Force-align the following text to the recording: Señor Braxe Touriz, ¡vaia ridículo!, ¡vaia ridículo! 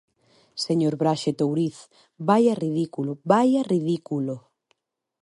Señor 0.65 0.93
Braxe 1.01 1.31
Touriz, 1.39 1.75
¡vaia 2.27 2.53
ridículo!, 2.63 3.11
¡vaia 3.31 3.61
ridículo! 3.73 4.35